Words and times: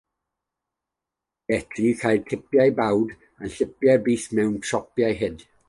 Gellir 1.51 1.91
cael 1.99 2.23
tipiau 2.31 2.71
bawd 2.79 3.13
a 3.43 3.53
thipiau 3.55 3.99
bys 4.05 4.23
mewn 4.35 4.53
siopau 4.67 5.17
hud. 5.21 5.37